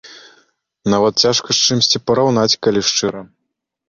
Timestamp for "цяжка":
1.25-1.49